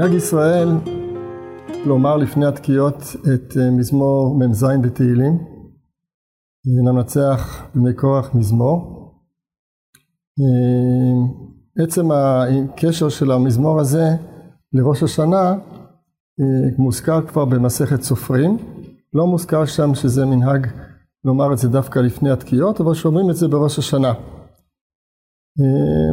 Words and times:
מנהג 0.00 0.14
ישראל 0.14 0.68
לומר 1.86 2.16
לפני 2.16 2.46
התקיעות 2.46 2.94
את 3.34 3.56
אה, 3.56 3.70
מזמור 3.70 4.38
מ"ז 4.38 4.64
בתהילים, 4.82 5.38
למנצח 6.86 7.64
בני 7.74 7.96
כוח 7.96 8.34
מזמור. 8.34 8.78
אה, 10.40 11.84
עצם 11.84 12.10
הקשר 12.10 13.08
של 13.08 13.30
המזמור 13.30 13.80
הזה 13.80 14.08
לראש 14.72 15.02
השנה 15.02 15.50
אה, 16.40 16.70
מוזכר 16.78 17.26
כבר 17.26 17.44
במסכת 17.44 18.02
סופרים, 18.02 18.56
לא 19.12 19.26
מוזכר 19.26 19.64
שם 19.64 19.94
שזה 19.94 20.26
מנהג 20.26 20.66
לומר 21.24 21.52
את 21.52 21.58
זה 21.58 21.68
דווקא 21.68 21.98
לפני 21.98 22.30
התקיעות, 22.30 22.80
אבל 22.80 22.94
שומרים 22.94 23.30
את 23.30 23.36
זה 23.36 23.48
בראש 23.48 23.78
השנה. 23.78 24.12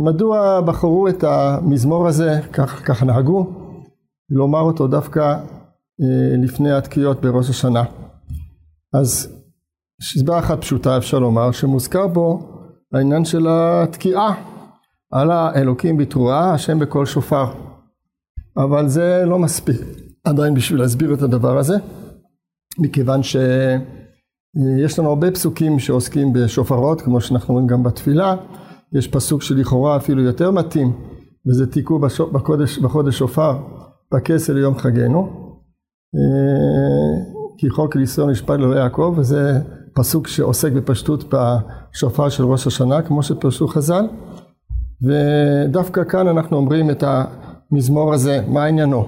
מדוע 0.05 0.61
בחרו 0.61 1.07
את 1.07 1.23
המזמור 1.23 2.07
הזה, 2.07 2.39
כך, 2.53 2.81
כך 2.85 3.03
נהגו, 3.03 3.66
לומר 4.29 4.61
אותו 4.61 4.87
דווקא 4.87 5.19
אה, 6.01 6.37
לפני 6.43 6.71
התקיעות 6.71 7.21
בראש 7.21 7.49
השנה. 7.49 7.83
אז 8.93 9.33
סיבה 10.01 10.39
אחת 10.39 10.61
פשוטה 10.61 10.97
אפשר 10.97 11.19
לומר 11.19 11.51
שמוזכר 11.51 12.07
בו 12.07 12.53
העניין 12.93 13.25
של 13.25 13.47
התקיעה. 13.49 14.57
על 15.11 15.31
האלוקים 15.31 15.97
בתרועה 15.97 16.53
השם 16.53 16.79
בקול 16.79 17.05
שופר. 17.05 17.45
אבל 18.57 18.87
זה 18.87 19.23
לא 19.25 19.39
מספיק 19.39 19.81
עדיין 20.23 20.53
בשביל 20.53 20.79
להסביר 20.79 21.13
את 21.13 21.21
הדבר 21.21 21.57
הזה 21.57 21.75
מכיוון 22.79 23.23
שיש 23.23 24.99
לנו 24.99 25.09
הרבה 25.09 25.31
פסוקים 25.31 25.79
שעוסקים 25.79 26.33
בשופרות 26.33 27.01
כמו 27.01 27.21
שאנחנו 27.21 27.53
רואים 27.53 27.67
גם 27.67 27.83
בתפילה. 27.83 28.35
יש 28.93 29.07
פסוק 29.07 29.41
שלכאורה 29.41 29.97
אפילו 29.97 30.23
יותר 30.23 30.51
מתאים 30.51 30.93
וזה 31.47 31.71
תיקעו 31.71 31.99
בחודש, 32.31 32.77
בחודש 32.77 33.17
שופר 33.17 33.57
בכסל 34.13 34.53
ליום 34.53 34.77
חגנו. 34.77 35.19
אה, 36.15 37.37
כי 37.57 37.69
חוק 37.69 37.95
לישראל 37.95 38.29
נשפט 38.29 38.49
לאלוהי 38.49 38.79
יעקב 38.79 39.13
וזה 39.17 39.59
פסוק 39.93 40.27
שעוסק 40.27 40.71
בפשטות 40.71 41.33
בשופר 41.33 42.29
של 42.29 42.43
ראש 42.43 42.67
השנה 42.67 43.01
כמו 43.01 43.23
שפרשו 43.23 43.67
חז"ל. 43.67 44.07
ודווקא 45.01 46.03
כאן 46.03 46.27
אנחנו 46.27 46.57
אומרים 46.57 46.89
את 46.89 47.03
המזמור 47.07 48.13
הזה 48.13 48.41
מה 48.47 48.65
עניינו? 48.65 49.05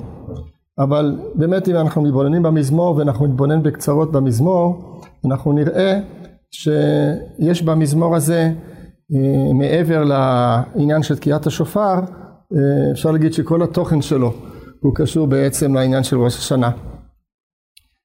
אבל 0.80 1.18
באמת 1.36 1.68
אם 1.68 1.76
אנחנו 1.76 2.02
מתבוננים 2.02 2.44
במזמור 2.44 2.96
ואנחנו 2.96 3.28
נתבונן 3.28 3.64
בקצרות 3.64 4.12
במזמור 4.12 5.00
אנחנו 5.26 5.54
נראה 5.54 6.00
שיש 6.52 7.62
במזמור 7.62 8.16
הזה 8.16 8.52
אה, 9.16 9.54
מעבר 9.54 10.04
לעניין 10.04 11.04
של 11.04 11.16
תקיעת 11.16 11.48
השופר 11.48 11.94
אה, 12.54 12.92
אפשר 12.92 13.12
להגיד 13.12 13.34
שכל 13.34 13.64
התוכן 13.64 14.02
שלו 14.02 14.34
הוא 14.80 14.96
קשור 14.96 15.28
בעצם 15.28 15.74
לעניין 15.74 16.04
של 16.04 16.18
ראש 16.18 16.38
השנה. 16.38 16.72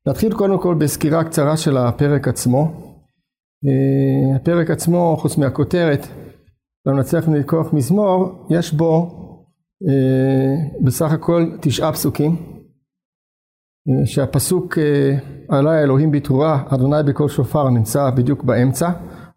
נתחיל 0.08 0.34
קודם 0.34 0.62
כל 0.62 0.74
בסקירה 0.74 1.24
קצרה 1.24 1.56
של 1.56 1.76
הפרק 1.76 2.28
עצמו. 2.28 2.84
אה, 3.66 4.36
הפרק 4.36 4.70
עצמו, 4.70 5.16
חוץ 5.18 5.38
מהכותרת, 5.38 6.06
למנצח 6.86 7.28
מכוח 7.28 7.72
מזמור, 7.72 8.46
יש 8.50 8.72
בו 8.72 9.20
אה, 9.88 10.80
בסך 10.84 11.12
הכל 11.12 11.46
תשעה 11.60 11.92
פסוקים, 11.92 12.36
אה, 13.88 14.06
שהפסוק 14.06 14.78
עלי 15.48 15.76
האלוהים 15.76 16.10
בתרועה, 16.10 16.64
אדוני 16.74 17.02
בקול 17.06 17.28
שופר 17.28 17.70
נמצא 17.70 18.10
בדיוק 18.10 18.44
באמצע, 18.44 18.90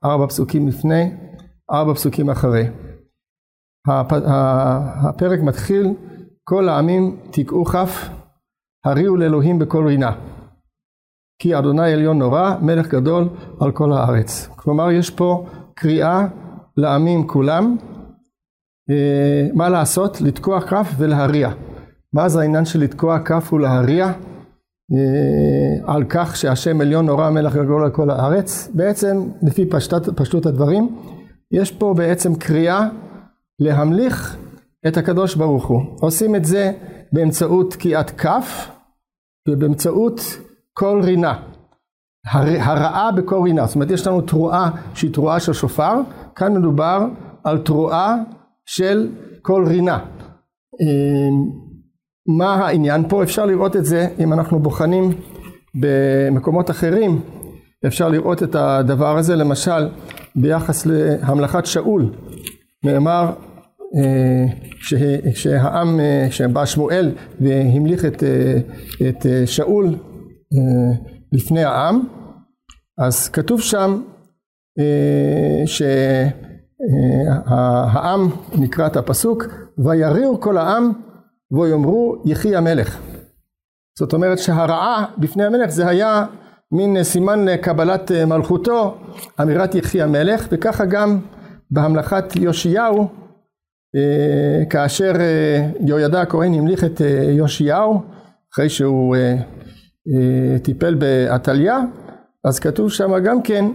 ארבע 0.04 0.28
פסוקים 0.28 0.68
לפני, 0.68 1.12
ארבע 1.72 1.94
פסוקים 1.94 2.30
אחרי. 2.30 2.68
הפרק 5.08 5.40
מתחיל 5.40 5.94
כל 6.50 6.70
העמים 6.70 7.18
תקעו 7.32 7.66
כף, 7.66 8.10
הריעו 8.86 9.16
לאלוהים 9.16 9.60
בקול 9.60 9.88
רינה. 9.88 10.12
כי 11.42 11.58
אדוני 11.58 11.94
עליון 11.94 12.20
נורא, 12.20 12.56
מלך 12.62 12.88
גדול 12.88 13.30
על 13.60 13.72
כל 13.72 13.94
הארץ. 13.94 14.48
כלומר 14.56 14.92
יש 14.92 15.10
פה 15.10 15.46
קריאה 15.74 16.28
לעמים 16.78 17.28
כולם, 17.28 17.78
אה, 18.90 19.48
מה 19.54 19.70
לעשות? 19.70 20.22
לתקוע 20.22 20.62
כף 20.62 20.92
ולהריע. 20.98 21.50
מה 22.14 22.30
זה 22.30 22.40
העניין 22.42 22.66
של 22.66 22.80
לתקוע 22.80 23.20
כף 23.20 23.54
ולהריע? 23.54 24.06
אה, 24.94 25.94
על 25.94 26.04
כך 26.10 26.36
שהשם 26.36 26.82
עליון 26.82 27.06
נורא 27.06 27.30
מלך 27.30 27.56
גדול 27.56 27.84
על 27.84 27.92
כל 27.92 28.10
הארץ. 28.10 28.70
בעצם 28.74 29.30
לפי 29.42 29.66
פשטת, 29.66 30.10
פשטות 30.16 30.46
הדברים, 30.46 31.00
יש 31.52 31.72
פה 31.72 31.94
בעצם 31.98 32.36
קריאה 32.36 32.88
להמליך 33.60 34.38
את 34.88 34.98
הקדוש 34.98 35.36
ברוך 35.36 35.68
הוא. 35.68 35.82
עושים 36.02 36.36
את 36.36 36.46
זה 36.46 36.72
באמצעות 37.14 37.72
תקיעת 37.74 38.12
כף 38.12 38.70
ובאמצעות 39.50 40.22
קול 40.74 41.02
רינה. 41.02 41.40
הר, 42.32 42.62
הרעה 42.62 43.12
בקול 43.12 43.44
רינה. 43.44 43.66
זאת 43.66 43.76
אומרת 43.76 43.92
יש 43.92 44.08
לנו 44.08 44.22
תרועה 44.22 44.70
שהיא 44.94 45.14
תרועה 45.14 45.40
של 45.40 45.54
שופר, 45.54 45.94
כאן 46.36 46.58
מדובר 46.58 47.06
על 47.44 47.58
תרועה 47.58 48.16
של 48.66 49.10
קול 49.42 49.68
רינה. 49.68 50.00
אמ, 50.82 51.68
מה 52.38 52.56
העניין 52.56 53.10
פה? 53.10 53.24
אפשר 53.24 53.46
לראות 53.46 53.76
את 53.76 53.86
זה 53.86 54.08
אם 54.20 54.34
אנחנו 54.34 54.60
בוחנים 54.60 55.10
במקומות 55.82 56.70
אחרים, 56.70 57.22
אפשר 57.88 58.10
לראות 58.10 58.44
את 58.44 58.56
הדבר 58.56 59.18
הזה 59.18 59.36
למשל 59.36 59.90
ביחס 60.36 60.86
להמלכת 60.86 61.66
שאול. 61.66 62.14
נאמר 62.84 63.34
כשהעם, 65.34 66.00
כשבא 66.30 66.66
שמואל 66.66 67.16
והמליך 67.40 68.06
את, 68.06 68.24
את 69.10 69.26
שאול 69.46 69.96
לפני 71.34 71.64
העם, 71.64 72.02
אז 72.98 73.30
כתוב 73.30 73.62
שם 73.62 74.02
שהעם, 76.86 78.30
נקרא 78.58 78.88
את 78.88 78.98
הפסוק, 78.98 79.44
ויריעו 79.86 80.42
כל 80.42 80.58
העם 80.58 80.92
ויאמרו 81.52 82.16
יחי 82.26 82.56
המלך. 82.56 83.00
זאת 84.00 84.14
אומרת 84.14 84.40
שהרעה 84.40 85.06
בפני 85.18 85.46
המלך 85.46 85.70
זה 85.70 85.88
היה 85.88 86.26
מין 86.72 87.04
סימן 87.04 87.46
לקבלת 87.46 88.12
מלכותו, 88.12 88.98
אמירת 89.42 89.76
יחי 89.76 90.02
המלך, 90.02 90.48
וככה 90.52 90.86
גם 90.86 91.20
בהמלכת 91.72 92.36
יאשיהו 92.36 93.00
אה, 93.02 93.27
כאשר 94.70 95.12
אה, 95.20 95.70
יהוידע 95.80 96.22
הכהן 96.22 96.54
המליך 96.54 96.84
את 96.84 97.02
אה, 97.02 97.08
יאשיהו 97.08 98.02
אחרי 98.54 98.70
שהוא 98.70 99.16
טיפל 100.64 100.96
בעתליה 100.96 101.80
אז 102.46 102.60
כתוב 102.60 102.92
שם 102.92 103.20
גם 103.24 103.42
כן 103.42 103.66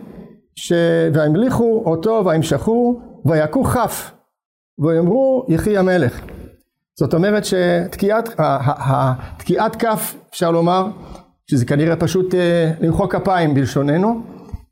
ש... 0.56 0.72
והמליכו 1.12 1.82
אותו 1.86 2.22
וימשכו 2.26 3.00
ויכו 3.26 3.64
כף 3.64 4.12
ויאמרו 4.78 5.46
יחי 5.48 5.78
המלך 5.78 6.20
זאת 6.98 7.14
אומרת 7.14 7.42
שתקיעת 7.44 8.28
תקיעת 9.38 9.76
כף 9.76 10.14
אפשר 10.30 10.50
לומר 10.50 10.86
שזה 11.50 11.66
כנראה 11.66 11.96
פשוט 11.96 12.34
למחוא 12.80 13.06
כפיים 13.06 13.54
בלשוננו 13.54 14.22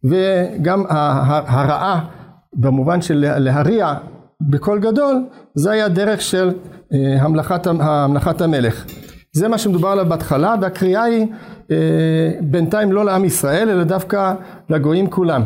וגם 0.04 0.84
הרעה 0.88 2.08
במובן 2.56 3.02
של 3.02 3.34
להריע 3.38 3.94
בקול 4.40 4.80
גדול 4.80 5.28
זה 5.54 5.70
היה 5.70 5.88
דרך 5.88 6.20
של 6.20 6.50
אה, 6.92 7.22
המלכת, 7.22 7.66
המלכת 7.66 8.40
המלך. 8.40 8.86
זה 9.32 9.48
מה 9.48 9.58
שמדובר 9.58 9.88
עליו 9.88 10.06
בהתחלה 10.08 10.54
והקריאה 10.60 11.02
היא 11.02 11.26
אה, 11.70 12.30
בינתיים 12.42 12.92
לא 12.92 13.04
לעם 13.04 13.24
ישראל 13.24 13.70
אלא 13.70 13.84
דווקא 13.84 14.34
לגויים 14.68 15.10
כולם. 15.10 15.42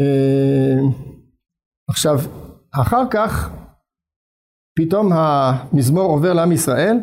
אה, 0.00 0.88
עכשיו 1.90 2.18
אחר 2.74 3.02
כך 3.10 3.50
פתאום 4.78 5.12
המזמור 5.12 6.10
עובר 6.10 6.32
לעם 6.32 6.52
ישראל 6.52 6.96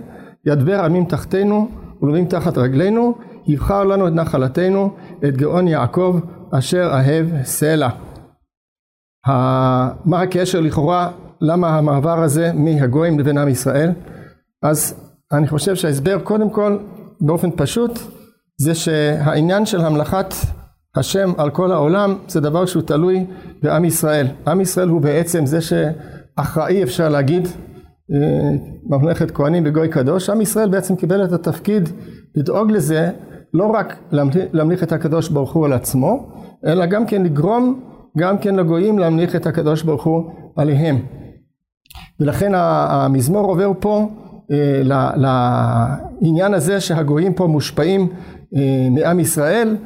ידבר 0.45 0.79
עמים 0.79 1.05
תחתינו 1.05 1.69
ולבים 2.01 2.25
תחת 2.25 2.57
רגלינו 2.57 3.17
יבחר 3.47 3.83
לנו 3.83 4.07
את 4.07 4.13
נחלתנו 4.13 4.95
את 5.27 5.37
גאון 5.37 5.67
יעקב 5.67 6.19
אשר 6.51 6.89
אהב 6.93 7.43
סלע 7.43 7.89
מה 10.05 10.21
הקשר 10.21 10.59
לכאורה, 10.59 11.11
למה 11.41 11.77
המעבר 11.77 12.23
הזה 12.23 12.51
מהגויים 12.53 13.19
לבין 13.19 13.37
עם 13.37 13.47
ישראל? 13.47 13.91
אז 14.63 14.95
אני 15.31 15.47
חושב 15.47 15.75
שההסבר 15.75 16.19
קודם 16.19 16.49
כל 16.49 16.77
באופן 17.21 17.49
פשוט 17.55 17.99
זה 18.57 18.75
שהעניין 18.75 19.65
של 19.65 19.81
המלכת 19.81 20.33
השם 20.95 21.31
על 21.37 21.49
כל 21.49 21.71
העולם 21.71 22.15
זה 22.27 22.39
דבר 22.39 22.65
שהוא 22.65 22.83
תלוי 22.83 23.25
בעם 23.61 23.85
ישראל. 23.85 24.27
עם 24.47 24.61
ישראל 24.61 24.89
הוא 24.89 25.01
בעצם 25.01 25.45
זה 25.45 25.59
שאחראי 25.61 26.83
אפשר 26.83 27.09
להגיד 27.09 27.47
אה, 28.13 28.49
ממלכת 28.83 29.31
כהנים 29.31 29.63
בגוי 29.63 29.87
קדוש. 29.89 30.29
עם 30.29 30.41
ישראל 30.41 30.69
בעצם 30.69 30.95
קיבל 30.95 31.23
את 31.23 31.31
התפקיד 31.31 31.89
לדאוג 32.35 32.71
לזה 32.71 33.11
לא 33.53 33.65
רק 33.65 33.95
להמליך 34.53 34.83
את 34.83 34.91
הקדוש 34.91 35.29
ברוך 35.29 35.53
הוא 35.53 35.65
על 35.65 35.73
עצמו 35.73 36.29
אלא 36.65 36.85
גם 36.85 37.05
כן 37.05 37.23
לגרום 37.23 37.92
גם 38.17 38.37
כן 38.37 38.55
לגויים 38.55 38.99
להמליך 38.99 39.35
את 39.35 39.47
הקדוש 39.47 39.83
ברוך 39.83 40.03
הוא 40.03 40.31
עליהם. 40.55 40.99
ולכן 42.19 42.51
המזמור 42.55 43.45
עובר 43.45 43.71
פה 43.79 44.09
לעניין 45.15 46.53
הזה 46.53 46.81
שהגויים 46.81 47.33
פה 47.33 47.47
מושפעים 47.47 48.07
מעם 48.91 49.19
ישראל 49.19 49.77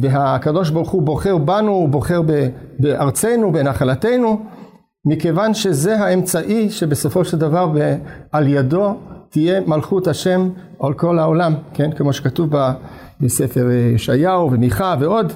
והקדוש 0.00 0.70
ברוך 0.70 0.90
הוא 0.90 1.02
בוחר 1.02 1.38
בנו, 1.38 1.72
הוא 1.72 1.88
בוחר 1.88 2.20
בארצנו, 2.78 3.52
בנחלתנו, 3.52 4.40
מכיוון 5.04 5.54
שזה 5.54 6.00
האמצעי 6.00 6.70
שבסופו 6.70 7.24
של 7.24 7.38
דבר 7.38 7.72
על 8.32 8.48
ידו 8.48 8.94
תהיה 9.30 9.60
מלכות 9.66 10.06
השם 10.06 10.48
על 10.80 10.92
כל 10.94 11.18
העולם, 11.18 11.54
כן? 11.74 11.92
כמו 11.92 12.12
שכתוב 12.12 12.50
בספר 13.20 13.70
ישעיהו 13.70 14.52
ומיכה 14.52 14.96
ועוד 15.00 15.32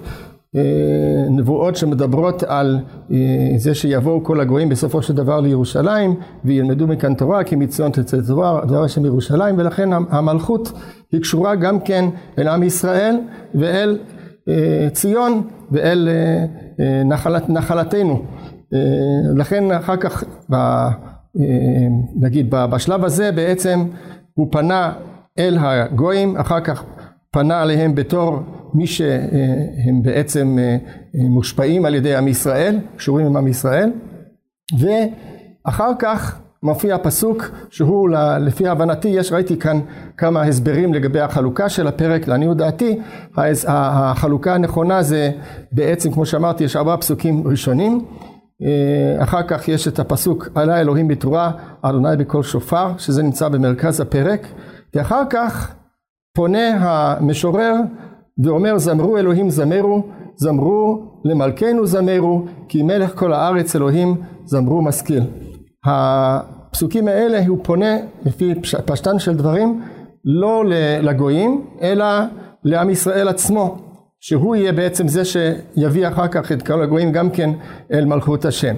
נבואות 1.30 1.76
שמדברות 1.76 2.42
על 2.42 2.78
זה 3.56 3.74
שיבואו 3.74 4.24
כל 4.24 4.40
הגויים 4.40 4.68
בסופו 4.68 5.02
של 5.02 5.14
דבר 5.14 5.40
לירושלים 5.40 6.14
וילמדו 6.44 6.86
מכאן 6.86 7.14
תורה 7.14 7.44
כי 7.44 7.56
מציון 7.56 7.90
תצא 7.90 8.16
תורה 8.26 8.60
דבר 8.64 8.84
השם 8.84 9.04
ירושלים 9.04 9.58
ולכן 9.58 9.92
המלכות 9.92 10.72
היא 11.12 11.20
קשורה 11.20 11.54
גם 11.54 11.80
כן 11.80 12.04
אל 12.38 12.48
עם 12.48 12.62
ישראל 12.62 13.16
ואל 13.54 13.98
ציון 14.92 15.42
ואל 15.70 16.08
נחלת, 17.04 17.50
נחלתנו. 17.50 18.22
לכן 19.36 19.70
אחר 19.70 19.96
כך 19.96 20.24
נגיד 22.16 22.46
בשלב 22.50 23.04
הזה 23.04 23.32
בעצם 23.32 23.84
הוא 24.34 24.48
פנה 24.50 24.92
אל 25.38 25.56
הגויים 25.60 26.36
אחר 26.36 26.60
כך 26.60 26.84
פנה 27.30 27.62
עליהם 27.62 27.94
בתור 27.94 28.38
מי 28.74 28.86
שהם 28.86 30.02
בעצם 30.02 30.58
מושפעים 31.14 31.84
על 31.84 31.94
ידי 31.94 32.16
עם 32.16 32.28
ישראל, 32.28 32.78
קשורים 32.96 33.26
עם 33.26 33.36
עם 33.36 33.48
ישראל, 33.48 33.92
ואחר 34.78 35.90
כך 35.98 36.40
מופיע 36.62 36.98
פסוק 36.98 37.50
שהוא 37.70 38.08
לפי 38.40 38.68
הבנתי, 38.68 39.08
יש 39.08 39.32
ראיתי 39.32 39.58
כאן 39.58 39.80
כמה 40.16 40.42
הסברים 40.42 40.94
לגבי 40.94 41.20
החלוקה 41.20 41.68
של 41.68 41.86
הפרק, 41.86 42.28
לעניות 42.28 42.56
דעתי, 42.56 42.98
החלוקה 43.66 44.54
הנכונה 44.54 45.02
זה 45.02 45.30
בעצם 45.72 46.12
כמו 46.12 46.26
שאמרתי 46.26 46.64
יש 46.64 46.76
ארבעה 46.76 46.96
פסוקים 46.96 47.48
ראשונים, 47.48 48.04
אחר 49.18 49.42
כך 49.42 49.68
יש 49.68 49.88
את 49.88 49.98
הפסוק 49.98 50.48
עלה 50.54 50.80
אלוהים 50.80 51.08
בתרועה, 51.08 51.50
אדוני 51.82 52.16
בקול 52.18 52.42
שופר, 52.42 52.92
שזה 52.98 53.22
נמצא 53.22 53.48
במרכז 53.48 54.00
הפרק, 54.00 54.46
ואחר 54.94 55.22
כך 55.30 55.74
פונה 56.34 56.68
המשורר 56.80 57.74
ואומר 58.44 58.78
זמרו 58.78 59.18
אלוהים 59.18 59.50
זמרו, 59.50 60.02
זמרו 60.36 61.02
למלכנו 61.24 61.86
זמרו, 61.86 62.44
כי 62.68 62.82
מלך 62.82 63.18
כל 63.18 63.32
הארץ 63.32 63.76
אלוהים 63.76 64.14
זמרו 64.44 64.82
משכיל. 64.82 65.22
הפסוקים 65.86 67.08
האלה 67.08 67.46
הוא 67.46 67.58
פונה 67.62 67.96
לפי 68.24 68.54
פשטן 68.86 69.18
של 69.18 69.36
דברים 69.36 69.82
לא 70.24 70.64
לגויים 71.02 71.64
אלא 71.82 72.06
לעם 72.64 72.90
ישראל 72.90 73.28
עצמו 73.28 73.76
שהוא 74.26 74.56
יהיה 74.56 74.72
בעצם 74.72 75.08
זה 75.08 75.22
שיביא 75.24 76.08
אחר 76.08 76.28
כך 76.28 76.52
את 76.52 76.62
כל 76.62 76.82
הגויים 76.82 77.12
גם 77.12 77.30
כן 77.30 77.50
אל 77.92 78.04
מלכות 78.04 78.44
השם. 78.44 78.74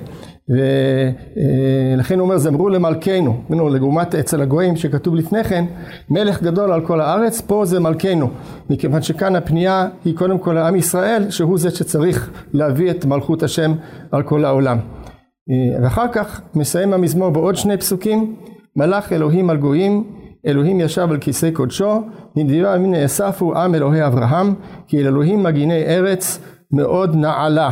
ולכן 0.49 2.19
הוא 2.19 2.25
אומר 2.25 2.39
זמרו 2.39 2.69
למלכנו, 2.69 3.43
לעומת 3.51 4.15
אצל 4.15 4.43
הגויים 4.43 4.77
שכתוב 4.77 5.15
לפני 5.15 5.45
כן 5.45 5.65
מלך 6.11 6.43
גדול 6.43 6.73
על 6.73 6.87
כל 6.87 7.01
הארץ, 7.01 7.41
פה 7.41 7.65
זה 7.65 7.81
מלכנו, 7.81 8.31
מכיוון 8.71 9.03
שכאן 9.03 9.37
הפנייה 9.37 9.89
היא 10.05 10.17
קודם 10.17 10.39
כל 10.39 10.53
לעם 10.53 10.77
ישראל 10.77 11.31
שהוא 11.31 11.59
זה 11.59 11.71
שצריך 11.71 12.31
להביא 12.53 12.91
את 12.91 13.05
מלכות 13.05 13.43
השם 13.43 13.73
על 14.13 14.23
כל 14.23 14.45
העולם. 14.45 14.79
ואחר 15.83 16.07
כך 16.13 16.41
מסיים 16.55 16.93
המזמור 16.93 17.31
בעוד 17.31 17.57
שני 17.57 17.77
פסוקים, 17.77 18.37
מלך 18.77 19.13
אלוהים 19.13 19.51
על 19.51 19.57
גויים, 19.57 20.05
אלוהים 20.47 20.81
ישב 20.81 21.09
על 21.11 21.19
כיסא 21.19 21.51
קודשו, 21.51 22.03
נדיבה 22.37 22.79
מן 22.79 22.91
נאספו 22.91 23.59
עם 23.59 23.75
אלוהי 23.75 24.07
אברהם, 24.07 24.55
כי 24.87 25.01
אל 25.01 25.07
אלוהים 25.07 25.43
מגיני 25.43 25.85
ארץ 25.85 26.39
מאוד 26.73 27.17
נעלה. 27.17 27.71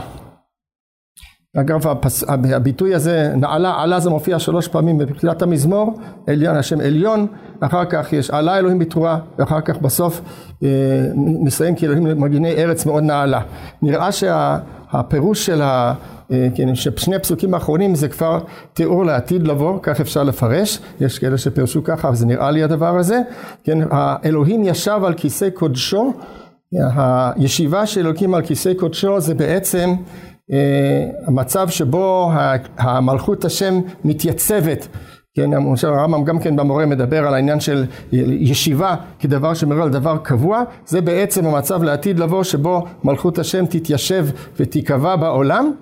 אגב 1.56 1.86
הפס... 1.86 2.24
הביטוי 2.28 2.94
הזה 2.94 3.32
נעלה 3.36 3.82
עלה 3.82 4.00
זה 4.00 4.10
מופיע 4.10 4.38
שלוש 4.38 4.68
פעמים 4.68 4.98
בתחילת 4.98 5.42
המזמור 5.42 5.98
עליון 6.26 6.56
השם 6.56 6.80
עליון 6.80 7.26
אחר 7.60 7.84
כך 7.84 8.12
יש 8.12 8.30
עלה 8.30 8.58
אלוהים 8.58 8.78
בתרועה 8.78 9.18
ואחר 9.38 9.60
כך 9.60 9.78
בסוף 9.78 10.20
אה, 10.62 10.68
נסיים 11.16 11.74
כי 11.74 11.86
אלוהים 11.86 12.20
מגיני 12.20 12.54
ארץ 12.54 12.86
מאוד 12.86 13.02
נעלה 13.02 13.40
נראה 13.82 14.12
שהפירוש 14.12 15.46
של 15.46 15.62
ה... 15.62 15.94
אה, 16.32 16.48
כן, 16.54 16.74
ששני 16.74 17.16
הפסוקים 17.16 17.54
האחרונים 17.54 17.94
זה 17.94 18.08
כבר 18.08 18.38
תיאור 18.72 19.04
לעתיד 19.04 19.46
לבוא, 19.46 19.78
כך 19.82 20.00
אפשר 20.00 20.22
לפרש, 20.22 20.78
יש 21.00 21.18
כאלה 21.18 21.38
שפירשו 21.38 21.84
ככה, 21.84 22.14
זה 22.14 22.26
נראה 22.26 22.50
לי 22.50 22.62
הדבר 22.62 22.98
הזה, 22.98 23.20
כן, 23.64 23.78
האלוהים 23.90 24.64
ישב 24.64 25.00
על 25.04 25.14
כיסא 25.14 25.50
קודשו, 25.50 26.12
הישיבה 26.72 27.86
של 27.86 28.00
אלוקים 28.00 28.34
על 28.34 28.42
כיסא 28.42 28.72
קודשו 28.74 29.20
זה 29.20 29.34
בעצם 29.34 29.94
אה, 30.52 31.06
המצב 31.26 31.68
שבו 31.68 32.30
המלכות 32.78 33.44
השם 33.44 33.80
מתייצבת. 34.04 34.88
כן, 35.36 35.50
הרמב"ם 35.82 36.24
גם 36.24 36.38
כן 36.38 36.56
במורה 36.56 36.86
מדבר 36.86 37.26
על 37.26 37.34
העניין 37.34 37.60
של 37.60 37.84
ישיבה 38.12 38.94
כדבר 39.18 39.54
שמראה 39.54 39.82
על 39.82 39.90
דבר 39.90 40.16
קבוע, 40.16 40.62
זה 40.86 41.00
בעצם 41.00 41.46
המצב 41.46 41.82
לעתיד 41.82 42.18
לבוא 42.18 42.42
שבו 42.42 42.84
מלכות 43.04 43.38
השם 43.38 43.66
תתיישב 43.66 44.26
ותיקבע 44.60 45.16
בעולם, 45.16 45.72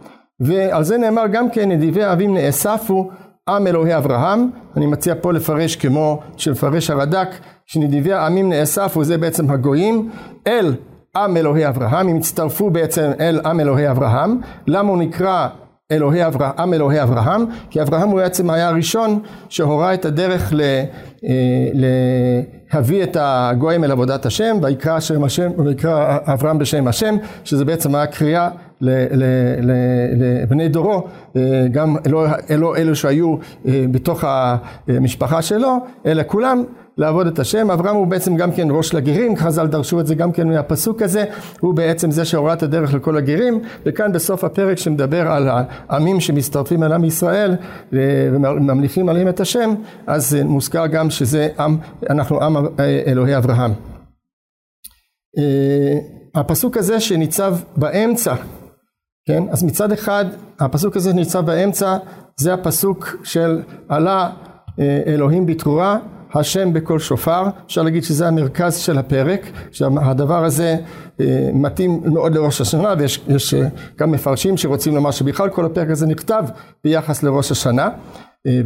ועל 0.43 0.85
זה 0.85 0.99
נאמר 0.99 1.27
גם 1.27 1.51
כן 1.51 1.71
נדיבי 1.71 2.13
אבים 2.13 2.35
נאספו 2.35 3.11
עם 3.49 3.67
אלוהי 3.67 3.97
אברהם, 3.97 4.51
אני 4.77 4.87
מציע 4.87 5.15
פה 5.21 5.33
לפרש 5.33 5.77
כמו 5.77 6.21
שמפרש 6.37 6.91
הרד"ק, 6.91 7.29
שנדיבי 7.67 8.13
העמים 8.13 8.49
נאספו 8.49 9.05
זה 9.05 9.19
בעצם 9.19 9.51
הגויים, 9.51 10.11
אל 10.47 10.75
עם 11.17 11.37
אלוהי 11.37 11.69
אברהם, 11.69 12.09
הם 12.09 12.17
הצטרפו 12.17 12.71
בעצם 12.71 13.11
אל 13.21 13.41
עם 13.45 13.61
אלוהי 13.61 13.91
אברהם, 13.91 14.41
למה 14.67 14.89
הוא 14.89 14.99
נקרא 14.99 15.49
אלוהי 15.93 16.27
אברהם, 16.27 16.53
עם 16.59 16.75
אלוהי 16.75 17.03
אברהם? 17.03 17.45
כי 17.71 17.83
אברהם 17.83 18.09
הוא 18.09 18.21
בעצם 18.21 18.51
היה 18.51 18.69
הראשון 18.69 19.21
שהורה 19.49 19.95
את 19.95 20.05
הדרך 20.05 20.53
ל, 20.53 20.61
אה, 20.61 21.69
להביא 22.73 23.03
את 23.03 23.17
הגויים 23.21 23.85
אל 23.85 23.91
עבודת 23.91 24.27
השם, 24.27 24.57
ויקרא 24.63 25.01
שם 25.01 25.25
השם, 25.25 25.51
ויקרא 25.59 26.19
אברהם 26.27 26.59
בשם 26.59 26.89
השם, 26.89 27.15
שזה 27.45 27.65
בעצם 27.65 27.95
היה 27.95 28.07
קריאה 28.07 28.49
לבני 28.81 30.69
דורו, 30.69 31.07
אה, 31.37 31.67
גם 31.73 31.97
לא, 32.07 32.27
לא 32.59 32.77
אלו 32.77 32.97
שהיו 32.97 33.37
אה, 33.67 33.85
בתוך 33.91 34.25
המשפחה 34.89 35.43
שלו, 35.43 35.77
אלא 36.07 36.23
כולם 36.27 36.65
לעבוד 36.97 37.27
את 37.27 37.39
השם. 37.39 37.71
אברהם 37.71 37.97
הוא 37.97 38.07
בעצם 38.07 38.37
גם 38.37 38.53
כן 38.53 38.69
ראש 38.71 38.95
לגרים, 38.95 39.37
חז"ל 39.37 39.67
דרשו 39.67 40.01
את 40.01 40.07
זה 40.07 40.15
גם 40.15 40.33
כן 40.33 40.49
מהפסוק 40.49 41.03
הזה, 41.03 41.25
הוא 41.61 41.75
בעצם 41.75 42.11
זה 42.11 42.25
שהורה 42.25 42.53
את 42.53 42.63
הדרך 42.63 42.95
לכל 42.95 43.17
הגרים, 43.17 43.63
וכאן 43.87 44.13
בסוף 44.13 44.45
הפרק 44.45 44.79
שמדבר 44.79 45.33
על 45.33 45.49
העמים 45.49 46.21
שמצטרפים 46.21 46.83
אל 46.83 46.93
עם 46.93 47.05
ישראל 47.05 47.57
אה, 47.95 47.99
וממליכים 48.33 49.09
עליהם 49.09 49.29
את 49.29 49.41
השם, 49.41 49.75
אז 50.07 50.37
מוזכר 50.45 50.87
גם 50.87 51.11
שזה 51.11 51.49
עם, 51.59 51.77
אנחנו 52.11 52.43
עם 52.43 52.57
אלוהי 53.07 53.37
אברהם. 53.37 53.73
הפסוק 56.35 56.77
הזה 56.77 57.01
שניצב 57.01 57.57
באמצע 57.77 58.35
כן? 59.27 59.43
אז 59.51 59.63
מצד 59.63 59.93
אחד 59.93 60.25
הפסוק 60.61 60.97
הזה 60.97 61.13
ניצב 61.13 61.47
באמצע 61.47 61.97
זה 62.37 62.55
הפסוק 62.55 63.17
של 63.25 63.63
עלה 63.89 64.31
אה, 64.81 65.01
אלוהים 65.07 65.47
בתרועה 65.47 65.99
השם 66.35 66.73
בקול 66.73 66.99
שופר 66.99 67.45
אפשר 67.67 67.83
להגיד 67.83 68.05
שזה 68.05 68.29
המרכז 68.29 68.77
של 68.77 68.99
הפרק 68.99 69.41
שהדבר 69.71 70.45
הזה 70.45 70.77
אה, 71.21 71.51
מתאים 71.55 72.01
מאוד 72.05 72.35
לראש 72.35 72.61
השנה 72.61 72.95
ויש 72.99 73.55
אה, 73.55 73.69
גם 73.99 74.13
מפרשים 74.13 74.57
שרוצים 74.57 74.95
לומר 74.95 75.11
שבכלל 75.11 75.49
כל 75.49 75.65
הפרק 75.65 75.91
הזה 75.91 76.07
נכתב 76.07 76.45
ביחס 76.85 77.23
לראש 77.23 77.51
השנה 77.51 77.89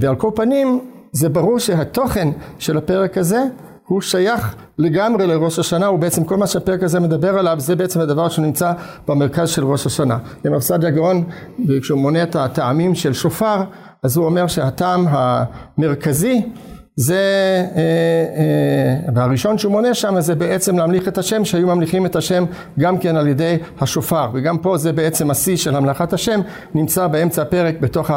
ועל 0.00 0.16
כל 0.16 0.30
פנים 0.34 0.80
זה 1.12 1.28
ברור 1.28 1.58
שהתוכן 1.58 2.28
של 2.58 2.76
הפרק 2.76 3.18
הזה 3.18 3.44
הוא 3.86 4.00
שייך 4.00 4.54
לגמרי 4.78 5.26
לראש 5.26 5.58
השנה, 5.58 5.86
הוא 5.86 5.98
בעצם 5.98 6.24
כל 6.24 6.36
מה 6.36 6.46
שהפרק 6.46 6.82
הזה 6.82 7.00
מדבר 7.00 7.38
עליו, 7.38 7.60
זה 7.60 7.76
בעצם 7.76 8.00
הדבר 8.00 8.28
שנמצא 8.28 8.72
במרכז 9.08 9.48
של 9.48 9.64
ראש 9.64 9.86
השנה. 9.86 10.18
רב 10.46 10.60
סעדיה 10.60 10.90
גאון, 10.90 11.24
כשהוא 11.82 11.98
מונה 11.98 12.22
את 12.22 12.36
הטעמים 12.36 12.94
של 12.94 13.12
שופר, 13.12 13.62
אז 14.02 14.16
הוא 14.16 14.26
אומר 14.26 14.46
שהטעם 14.46 15.06
המרכזי 15.08 16.42
זה, 16.98 17.16
אה, 17.76 17.80
אה, 18.36 19.12
והראשון 19.14 19.58
שהוא 19.58 19.72
מונה 19.72 19.94
שם 19.94 20.20
זה 20.20 20.34
בעצם 20.34 20.78
להמליך 20.78 21.08
את 21.08 21.18
השם, 21.18 21.44
שהיו 21.44 21.66
ממליכים 21.66 22.06
את 22.06 22.16
השם 22.16 22.44
גם 22.78 22.98
כן 22.98 23.16
על 23.16 23.28
ידי 23.28 23.56
השופר, 23.80 24.30
וגם 24.34 24.58
פה 24.58 24.76
זה 24.76 24.92
בעצם 24.92 25.30
השיא 25.30 25.56
של 25.56 25.76
המלאכת 25.76 26.12
השם, 26.12 26.40
נמצא 26.74 27.06
באמצע 27.06 27.42
הפרק 27.42 27.80
בתוך 27.80 28.10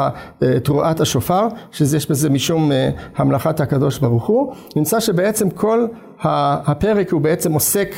תרועת 0.62 1.00
השופר, 1.00 1.48
שיש 1.72 2.10
בזה 2.10 2.30
משום 2.30 2.72
אה, 2.72 2.90
המלאכת 3.16 3.60
הקדוש 3.60 3.98
ברוך 3.98 4.26
הוא, 4.26 4.54
נמצא 4.76 5.00
שבעצם 5.00 5.50
כל 5.50 5.86
הפרק 6.22 7.12
הוא 7.12 7.20
בעצם 7.20 7.52
עוסק 7.52 7.94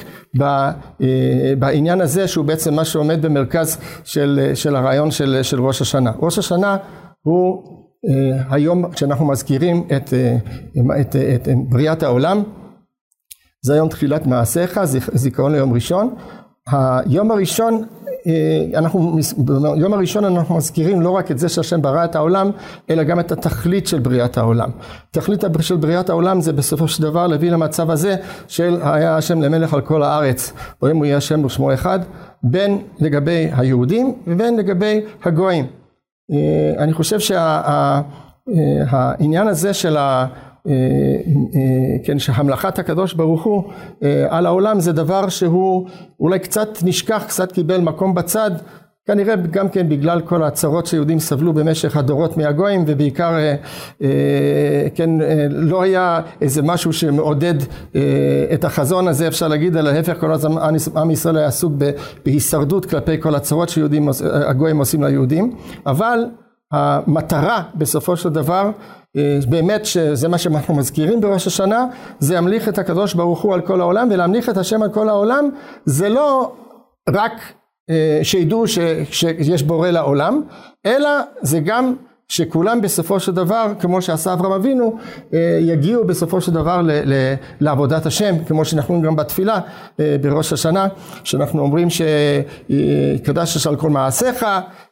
בעניין 1.59 2.01
הזה 2.01 2.29
שהוא 2.29 2.45
בעצם 2.45 2.75
מה 2.75 2.85
שעומד 2.85 3.23
במרכז 3.23 3.79
של, 4.05 4.51
של 4.55 4.77
הרעיון 4.77 5.11
של, 5.11 5.39
של 5.43 5.61
ראש 5.61 5.83
השנה. 5.83 6.13
ראש 6.21 6.39
השנה 6.39 6.77
הוא 7.23 7.63
היום 8.51 8.93
כשאנחנו 8.93 9.27
מזכירים 9.27 9.87
את, 9.97 10.15
את, 11.01 11.17
את, 11.17 11.49
את 11.49 11.49
בריאת 11.69 12.03
העולם 12.03 12.43
זה 13.65 13.75
היום 13.75 13.89
תחילת 13.89 14.27
מעשיך, 14.27 14.81
זיכרון 15.15 15.53
ליום 15.53 15.73
ראשון. 15.73 16.15
היום 16.67 17.31
הראשון, 17.31 17.85
אנחנו, 18.75 19.19
ביום 19.77 19.95
הראשון 19.95 20.25
אנחנו 20.25 20.57
מזכירים 20.57 21.01
לא 21.01 21.11
רק 21.11 21.31
את 21.31 21.39
זה 21.39 21.49
שהשם 21.49 21.83
ברא 21.83 22.05
את 22.05 22.17
העולם, 22.17 22.51
אלא 22.91 23.03
גם 23.03 23.21
את 23.21 23.33
התכלית 23.33 23.87
של 23.87 23.99
בריאת 23.99 24.39
העולם. 24.39 24.71
תכלית 25.11 25.45
של 25.61 25.77
בריאת 25.77 26.11
העולם 26.11 26.41
זה 26.41 26.53
בסופו 26.53 26.89
של 26.89 27.03
דבר 27.03 27.27
להביא 27.27 27.51
למצב 27.51 27.91
הזה 27.91 28.17
של 28.49 28.79
היה 28.83 29.17
השם 29.17 29.43
למלך 29.43 29.75
על 29.75 29.81
כל 29.81 30.03
הארץ, 30.03 30.53
או 30.83 30.91
אם 30.91 30.97
הוא 30.97 31.05
יהיה 31.05 31.17
השם 31.17 31.45
ושמו 31.45 31.75
אחד, 31.75 31.99
בין 32.43 32.79
לגבי 32.99 33.49
היהודים 33.53 34.15
ובין 34.27 34.57
לגבי 34.57 35.01
הגויים. 35.25 35.82
אני 36.79 36.93
חושב 36.93 37.19
שהעניין 38.47 39.49
הזה 39.49 39.75
של 39.75 39.97
ה... 39.97 40.27
אה, 40.69 40.73
אה, 41.55 42.05
כן, 42.05 42.19
שהמלכת 42.19 42.79
הקדוש 42.79 43.15
ברוך 43.15 43.45
הוא 43.45 43.65
אה, 44.03 44.27
על 44.31 44.47
העולם 44.47 44.81
זה 44.81 44.93
דבר 44.93 45.29
שהוא 45.29 45.89
אולי 46.21 46.39
קצת 46.39 46.69
נשכח, 46.83 47.25
קצת 47.29 47.53
קיבל 47.53 47.81
מקום 47.81 48.15
בצד, 48.15 48.51
כנראה 49.07 49.37
גם 49.37 49.69
כן 49.69 49.89
בגלל 49.89 50.21
כל 50.21 50.43
הצרות 50.43 50.87
שיהודים 50.87 51.19
סבלו 51.19 51.53
במשך 51.53 51.97
הדורות 51.97 52.37
מהגויים 52.37 52.85
ובעיקר 52.87 53.35
כן 54.95 55.11
לא 55.51 55.83
היה 55.83 56.21
איזה 56.41 56.63
משהו 56.63 56.93
שמעודד 56.93 57.55
את 58.55 58.65
החזון 58.65 59.09
הזה 59.09 59.29
אפשר 59.29 59.49
להגיד 59.49 59.77
על 59.77 59.87
ההפך 59.87 60.21
כל 60.21 60.33
הזמן 60.33 60.75
עם 60.97 61.11
ישראל 61.11 61.37
היה 61.37 61.47
עסוק 61.47 61.73
בהישרדות 62.25 62.87
כלפי 62.87 63.21
כל 63.21 63.35
הצרות 63.35 63.69
שיהודים 63.69 64.09
הגויים 64.23 64.79
עושים 64.79 65.05
ליהודים. 65.05 65.57
אבל 65.87 66.25
המטרה 66.73 67.63
בסופו 67.75 68.17
של 68.17 68.29
דבר 68.29 68.71
אה, 69.17 69.39
באמת 69.49 69.87
שזה 69.87 70.29
מה 70.29 70.39
שאנחנו 70.39 70.75
מזכירים 70.75 71.21
בראש 71.21 71.47
השנה 71.47 71.87
זה 72.19 72.35
ימליך 72.35 72.69
את 72.69 72.79
הקדוש 72.79 73.15
ברוך 73.15 73.43
הוא 73.43 73.55
על 73.55 73.61
כל 73.61 73.81
העולם 73.81 74.09
ולהמליך 74.11 74.49
את 74.49 74.57
השם 74.57 74.83
על 74.83 74.91
כל 74.91 75.09
העולם 75.09 75.51
זה 75.85 76.09
לא 76.09 76.53
רק 77.09 77.33
אה, 77.91 78.21
שידעו 78.23 78.65
שיש 79.11 79.63
בורא 79.63 79.91
לעולם 79.91 80.43
אלא 80.87 81.09
זה 81.43 81.61
גם 81.61 81.95
שכולם 82.29 82.81
בסופו 82.81 83.21
של 83.21 83.33
דבר, 83.33 83.73
כמו 83.81 84.03
שעשה 84.03 84.33
אברהם 84.33 84.53
אבינו, 84.53 84.99
אה, 85.35 85.59
יגיעו 85.61 86.07
בסופו 86.07 86.41
של 86.41 86.53
דבר 86.53 86.81
לעבודת 87.61 88.07
השם, 88.07 88.45
כמו 88.45 88.65
שאנחנו 88.65 89.03
גם 89.03 89.17
בתפילה 89.17 89.61
אה, 90.01 90.17
בראש 90.21 90.53
השנה, 90.53 90.89
שאנחנו 91.25 91.63
אומרים 91.63 91.89
שקדש 91.91 93.67
על 93.67 93.77
כל 93.77 93.91
מעשיך 93.91 94.47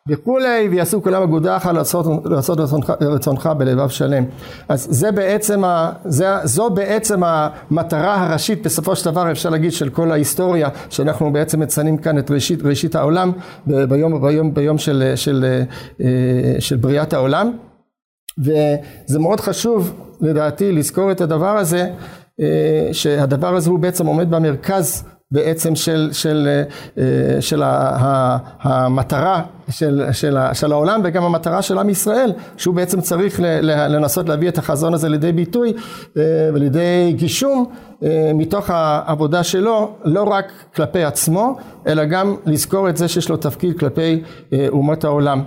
וכולי, 0.09 0.69
ויעשו 0.71 1.03
כולם 1.03 1.23
אגודה 1.23 1.57
אחת 1.57 1.75
לעשות, 1.75 2.07
לעשות 2.25 2.61
רצונך, 2.61 2.93
רצונך 3.01 3.51
בלבב 3.59 3.89
שלם. 3.89 4.25
אז 4.69 4.87
זה 4.91 5.13
בעצם, 5.13 5.65
ה, 5.65 5.93
זה, 6.05 6.27
זו 6.45 6.71
בעצם 6.71 7.21
המטרה 7.25 8.27
הראשית 8.27 8.63
בסופו 8.63 8.97
של 8.97 9.11
דבר 9.11 9.31
אפשר 9.31 9.51
להגיד 9.51 9.73
של 9.73 9.89
כל 9.89 10.13
ההיסטוריה, 10.13 10.69
שאנחנו 10.91 11.33
בעצם 11.33 11.61
מציינים 11.61 11.99
כאן 11.99 12.19
את 12.19 12.31
ראשית, 12.31 12.63
ראשית 12.63 12.95
העולם 12.95 13.33
ביום, 13.67 14.23
ביום, 14.23 14.55
ביום 14.55 14.79
של, 14.79 15.13
של, 15.15 15.15
של, 15.17 15.63
אה, 16.01 16.61
של 16.61 16.77
בריאת 16.77 17.13
העולם. 17.13 17.53
וזה 18.39 19.19
מאוד 19.19 19.41
חשוב 19.41 19.95
לדעתי 20.21 20.73
לזכור 20.73 21.11
את 21.13 21.21
הדבר 21.21 21.57
הזה 21.57 21.91
אה, 22.41 22.89
שהדבר 22.93 23.57
הזה 23.57 23.71
הוא 23.71 23.79
בעצם 23.79 24.07
עומד 24.07 24.31
במרכז 24.31 25.05
בעצם 25.33 25.75
של, 25.75 26.09
של, 26.13 26.63
אה, 26.99 27.41
של 27.41 27.63
המטרה 28.61 29.43
של, 29.69 30.05
של, 30.13 30.37
של 30.53 30.73
העולם 30.73 31.01
וגם 31.05 31.25
המטרה 31.25 31.63
של 31.63 31.79
עם 31.79 31.89
ישראל 31.89 32.33
שהוא 32.57 32.75
בעצם 32.75 33.01
צריך 33.01 33.41
לנסות 33.63 34.29
להביא 34.29 34.49
את 34.49 34.59
החזון 34.59 34.95
הזה 34.95 35.09
לידי 35.09 35.33
ביטוי 35.33 35.73
אה, 36.17 36.23
ולידי 36.55 37.13
גישום 37.17 37.73
מתוך 38.35 38.71
העבודה 38.71 39.43
שלו 39.43 39.95
לא 40.05 40.23
רק 40.23 40.53
כלפי 40.75 41.05
עצמו 41.05 41.57
אלא 41.87 42.05
גם 42.05 42.37
לזכור 42.47 42.89
את 42.89 42.97
זה 42.97 43.09
שיש 43.09 43.29
לו 43.29 43.37
תפקיד 43.37 43.79
כלפי 43.79 44.23
אומות 44.73 45.05
העולם. 45.05 45.43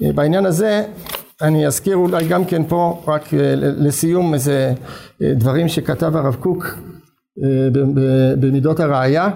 בעניין 0.00 0.46
הזה 0.46 0.82
אני 1.42 1.66
אזכיר 1.66 1.96
אולי 1.96 2.28
גם 2.28 2.44
כן 2.44 2.62
פה 2.68 3.02
רק 3.06 3.34
אה, 3.34 3.52
לסיום 3.56 4.34
איזה 4.34 4.74
אה, 5.22 5.32
דברים 5.34 5.68
שכתב 5.68 6.16
הרב 6.16 6.34
קוק 6.34 6.64
אה, 6.66 6.97
במידות 8.40 8.80
הראייה. 8.80 9.30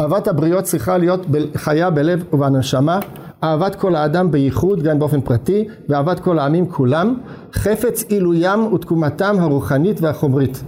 אהבת 0.00 0.28
הבריות 0.28 0.64
צריכה 0.64 0.98
להיות 0.98 1.26
חיה 1.56 1.90
בלב 1.90 2.24
ובנשמה, 2.32 3.00
אהבת 3.44 3.74
כל 3.74 3.94
האדם 3.94 4.30
בייחוד 4.30 4.82
גם 4.82 4.98
באופן 4.98 5.20
פרטי, 5.20 5.68
ואהבת 5.88 6.20
כל 6.20 6.38
העמים 6.38 6.68
כולם, 6.68 7.14
חפץ 7.52 8.04
עילוים 8.08 8.72
ותקומתם 8.72 9.36
הרוחנית 9.38 10.00
והחומרית. 10.00 10.62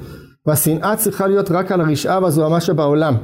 והשנאה 0.47 0.97
צריכה 0.97 1.27
להיות 1.27 1.51
רק 1.51 1.73
על 1.73 1.81
הרשעה 1.81 2.23
והזוהמה 2.23 2.61
שבעולם. 2.61 3.15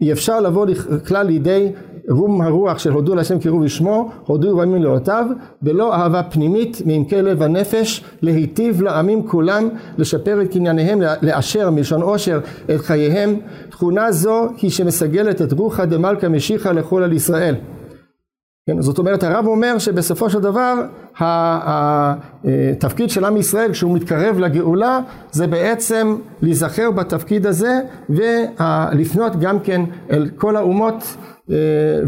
אי 0.00 0.12
אפשר 0.12 0.40
לבוא 0.40 0.66
כלל 1.06 1.26
לידי 1.26 1.72
רום 2.08 2.40
הרוח 2.40 2.78
של 2.78 2.92
הודו 2.92 3.14
להשם 3.14 3.38
קראו 3.38 3.60
ושמו, 3.60 4.10
הודו 4.26 4.58
רמים 4.58 4.82
לאותיו, 4.82 5.26
בלא 5.62 5.94
אהבה 5.94 6.22
פנימית 6.22 6.82
מעמקי 6.86 7.22
לב 7.22 7.42
הנפש, 7.42 8.04
להיטיב 8.22 8.82
לעמים 8.82 9.28
כולם, 9.28 9.68
לשפר 9.98 10.42
את 10.42 10.52
קנייניהם, 10.52 11.00
לאשר 11.22 11.70
מלשון 11.70 12.02
עושר 12.02 12.40
את 12.74 12.80
חייהם. 12.80 13.36
תכונה 13.70 14.12
זו 14.12 14.48
היא 14.62 14.70
שמסגלת 14.70 15.42
את 15.42 15.52
רוחא 15.52 15.84
דמלכא 15.84 16.26
משיחא 16.26 16.68
לכל 16.68 17.02
על 17.02 17.12
ישראל. 17.12 17.54
כן, 18.66 18.80
זאת 18.80 18.98
אומרת 18.98 19.22
הרב 19.22 19.46
אומר 19.46 19.78
שבסופו 19.78 20.30
של 20.30 20.40
דבר 20.40 20.74
התפקיד 22.44 23.10
של 23.10 23.24
עם 23.24 23.36
ישראל 23.36 23.72
כשהוא 23.72 23.96
מתקרב 23.96 24.38
לגאולה 24.38 25.00
זה 25.32 25.46
בעצם 25.46 26.16
להיזכר 26.42 26.90
בתפקיד 26.90 27.46
הזה 27.46 27.80
ולפנות 28.10 29.36
גם 29.36 29.60
כן 29.60 29.80
אל 30.10 30.28
כל 30.36 30.56
האומות 30.56 31.16
אה, 31.50 31.56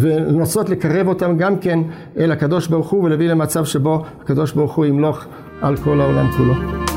ולנסות 0.00 0.68
לקרב 0.68 1.08
אותם 1.08 1.36
גם 1.36 1.58
כן 1.58 1.78
אל 2.18 2.32
הקדוש 2.32 2.68
ברוך 2.68 2.90
הוא 2.90 3.04
ולהביא 3.04 3.28
למצב 3.28 3.64
שבו 3.64 4.04
הקדוש 4.22 4.52
ברוך 4.52 4.74
הוא 4.74 4.86
ימלוך 4.86 5.24
על 5.62 5.76
כל 5.76 6.00
העולם 6.00 6.30
כולו. 6.36 6.95